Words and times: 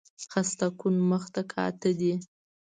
خسته 0.31 0.67
کن 0.79 0.95
مخ 1.09 1.23
ته 1.33 1.41
کاته 1.51 1.91
دي 1.99 2.13